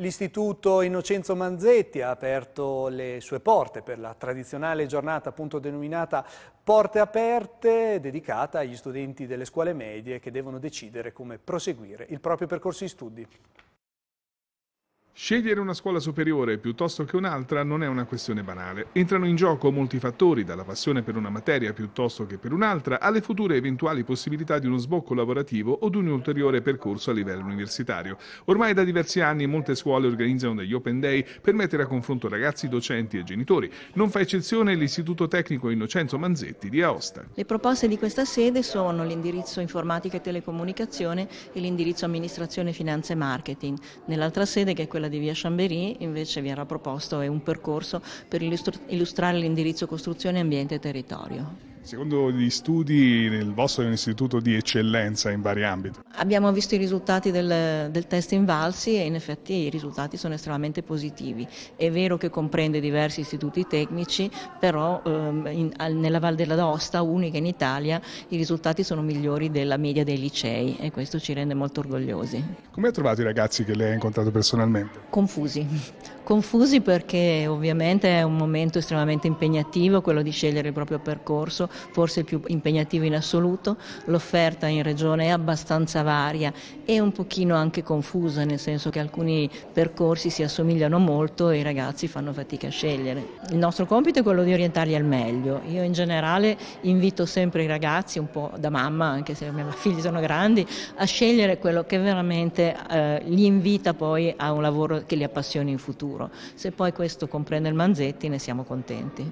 L'Istituto 0.00 0.80
Innocenzo 0.80 1.36
Manzetti 1.36 2.00
ha 2.00 2.08
aperto 2.08 2.88
le 2.88 3.20
sue 3.20 3.38
porte 3.38 3.82
per 3.82 3.98
la 3.98 4.14
tradizionale 4.14 4.86
giornata 4.86 5.28
appunto 5.28 5.58
denominata 5.58 6.24
Porte 6.64 7.00
Aperte, 7.00 8.00
dedicata 8.00 8.60
agli 8.60 8.76
studenti 8.76 9.26
delle 9.26 9.44
scuole 9.44 9.74
medie 9.74 10.18
che 10.18 10.30
devono 10.30 10.58
decidere 10.58 11.12
come 11.12 11.36
proseguire 11.36 12.06
il 12.08 12.20
proprio 12.20 12.48
percorso 12.48 12.82
di 12.84 12.88
studi. 12.88 13.26
Scegliere 15.22 15.60
una 15.60 15.74
scuola 15.74 16.00
superiore 16.00 16.56
piuttosto 16.56 17.04
che 17.04 17.14
un'altra 17.14 17.62
non 17.62 17.82
è 17.82 17.86
una 17.86 18.06
questione 18.06 18.42
banale. 18.42 18.86
Entrano 18.92 19.26
in 19.26 19.36
gioco 19.36 19.70
molti 19.70 19.98
fattori, 19.98 20.44
dalla 20.44 20.64
passione 20.64 21.02
per 21.02 21.14
una 21.14 21.28
materia 21.28 21.74
piuttosto 21.74 22.24
che 22.24 22.38
per 22.38 22.54
un'altra, 22.54 23.00
alle 23.00 23.20
future 23.20 23.54
eventuali 23.54 24.02
possibilità 24.02 24.58
di 24.58 24.66
uno 24.66 24.78
sbocco 24.78 25.12
lavorativo 25.12 25.76
o 25.82 25.90
di 25.90 25.98
un 25.98 26.06
ulteriore 26.06 26.62
percorso 26.62 27.10
a 27.10 27.12
livello 27.12 27.44
universitario. 27.44 28.16
Ormai 28.46 28.72
da 28.72 28.82
diversi 28.82 29.20
anni 29.20 29.46
molte 29.46 29.74
scuole 29.74 30.06
organizzano 30.06 30.54
degli 30.54 30.72
open 30.72 31.00
day 31.00 31.22
per 31.42 31.52
mettere 31.52 31.82
a 31.82 31.86
confronto 31.86 32.26
ragazzi, 32.26 32.70
docenti 32.70 33.18
e 33.18 33.22
genitori. 33.22 33.70
Non 33.92 34.08
fa 34.08 34.20
eccezione 34.20 34.74
l'Istituto 34.74 35.28
Tecnico 35.28 35.68
Innocenzo 35.68 36.18
Manzetti 36.18 36.70
di 36.70 36.80
Aosta. 36.80 37.26
Le 37.34 37.44
proposte 37.44 37.88
di 37.88 37.98
questa 37.98 38.24
sede 38.24 38.62
sono 38.62 39.04
l'indirizzo 39.04 39.60
informatica 39.60 40.16
e 40.16 40.22
telecomunicazione 40.22 41.28
e 41.52 41.60
l'indirizzo 41.60 42.06
amministrazione, 42.06 42.72
finanza 42.72 43.12
e 43.12 43.16
marketing. 43.16 43.76
Nell'altra 44.06 44.46
sede, 44.46 44.72
che 44.72 44.84
è 44.84 44.88
quella 44.88 45.08
di 45.10 45.18
via 45.18 45.32
Chambéry 45.34 45.96
invece 45.98 46.40
vi 46.40 46.48
era 46.48 46.64
proposto 46.64 47.18
un 47.18 47.42
percorso 47.42 48.00
per 48.28 48.40
illustrare 48.40 49.36
l'indirizzo 49.38 49.86
costruzione, 49.86 50.40
ambiente 50.40 50.76
e 50.76 50.78
territorio. 50.78 51.69
Secondo 51.82 52.30
gli 52.30 52.50
studi, 52.50 52.94
il 52.94 53.54
vostro 53.54 53.82
è 53.82 53.86
un 53.86 53.92
istituto 53.92 54.38
di 54.38 54.54
eccellenza 54.54 55.30
in 55.30 55.40
vari 55.40 55.64
ambiti. 55.64 55.98
Abbiamo 56.16 56.52
visto 56.52 56.74
i 56.74 56.78
risultati 56.78 57.30
del, 57.30 57.90
del, 57.90 58.06
test 58.06 58.32
Invalsi 58.32 58.96
e 58.96 59.06
in 59.06 59.14
effetti 59.14 59.54
i 59.54 59.70
risultati 59.70 60.16
sono 60.16 60.34
estremamente 60.34 60.82
positivi. 60.82 61.48
È 61.74 61.90
vero 61.90 62.18
che 62.18 62.28
comprende 62.28 62.80
diversi 62.80 63.20
istituti 63.20 63.66
tecnici, 63.66 64.30
però 64.58 65.02
ehm, 65.04 65.48
in, 65.50 65.72
nella 65.98 66.18
Val 66.18 66.34
della 66.34 66.54
d'Aosta, 66.54 67.00
unica 67.00 67.38
in 67.38 67.46
Italia, 67.46 68.00
i 68.28 68.36
risultati 68.36 68.84
sono 68.84 69.00
migliori 69.00 69.50
della 69.50 69.78
media 69.78 70.04
dei 70.04 70.18
licei 70.18 70.76
e 70.78 70.90
questo 70.90 71.18
ci 71.18 71.32
rende 71.32 71.54
molto 71.54 71.80
orgogliosi. 71.80 72.44
Come 72.70 72.88
ha 72.88 72.92
trovato 72.92 73.22
i 73.22 73.24
ragazzi 73.24 73.64
che 73.64 73.74
lei 73.74 73.90
ha 73.90 73.94
incontrato 73.94 74.30
personalmente? 74.30 75.00
Confusi. 75.08 75.66
Confusi 76.22 76.80
perché 76.80 77.46
ovviamente 77.48 78.08
è 78.08 78.22
un 78.22 78.36
momento 78.36 78.78
estremamente 78.78 79.26
impegnativo 79.26 80.00
quello 80.00 80.22
di 80.22 80.30
scegliere 80.30 80.68
il 80.68 80.74
proprio 80.74 81.00
percorso, 81.00 81.68
forse 81.68 82.20
il 82.20 82.26
più 82.26 82.40
impegnativo 82.46 83.04
in 83.04 83.14
assoluto, 83.16 83.76
l'offerta 84.04 84.68
in 84.68 84.82
regione 84.82 85.24
è 85.24 85.28
abbastanza 85.30 86.02
varia 86.02 86.52
e 86.84 87.00
un 87.00 87.10
pochino 87.10 87.56
anche 87.56 87.82
confusa, 87.82 88.44
nel 88.44 88.60
senso 88.60 88.90
che 88.90 89.00
alcuni 89.00 89.50
percorsi 89.72 90.30
si 90.30 90.42
assomigliano 90.42 90.98
molto 90.98 91.50
e 91.50 91.58
i 91.58 91.62
ragazzi 91.62 92.06
fanno 92.06 92.32
fatica 92.32 92.68
a 92.68 92.70
scegliere. 92.70 93.38
Il 93.50 93.56
nostro 93.56 93.86
compito 93.86 94.20
è 94.20 94.22
quello 94.22 94.44
di 94.44 94.52
orientarli 94.52 94.94
al 94.94 95.04
meglio. 95.04 95.62
Io 95.66 95.82
in 95.82 95.92
generale 95.92 96.56
invito 96.82 97.26
sempre 97.26 97.64
i 97.64 97.66
ragazzi, 97.66 98.18
un 98.18 98.30
po' 98.30 98.52
da 98.56 98.70
mamma, 98.70 99.06
anche 99.06 99.34
se 99.34 99.46
i 99.46 99.52
miei 99.52 99.66
figli 99.70 100.00
sono 100.00 100.20
grandi, 100.20 100.64
a 100.96 101.04
scegliere 101.04 101.58
quello 101.58 101.84
che 101.84 101.98
veramente 101.98 102.76
eh, 102.88 103.22
li 103.24 103.46
invita 103.46 103.94
poi 103.94 104.32
a 104.36 104.52
un 104.52 104.62
lavoro 104.62 105.02
che 105.06 105.16
li 105.16 105.24
appassioni 105.24 105.72
in 105.72 105.78
futuro. 106.10 106.30
Se 106.54 106.72
poi 106.72 106.92
questo 106.92 107.28
comprende 107.28 107.68
il 107.68 107.74
Manzetti 107.74 108.28
ne 108.28 108.38
siamo 108.38 108.64
contenti. 108.64 109.28